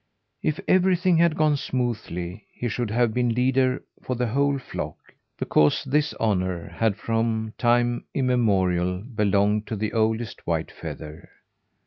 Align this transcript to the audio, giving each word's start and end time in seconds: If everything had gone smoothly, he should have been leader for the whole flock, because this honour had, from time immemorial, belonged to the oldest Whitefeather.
If 0.41 0.59
everything 0.67 1.17
had 1.17 1.37
gone 1.37 1.55
smoothly, 1.57 2.47
he 2.55 2.67
should 2.69 2.89
have 2.89 3.13
been 3.13 3.35
leader 3.35 3.83
for 4.01 4.15
the 4.15 4.25
whole 4.25 4.57
flock, 4.57 4.97
because 5.37 5.83
this 5.83 6.15
honour 6.15 6.69
had, 6.69 6.97
from 6.97 7.53
time 7.59 8.05
immemorial, 8.11 9.03
belonged 9.03 9.67
to 9.67 9.75
the 9.75 9.93
oldest 9.93 10.41
Whitefeather. 10.47 11.29